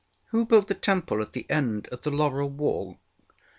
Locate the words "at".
1.21-1.33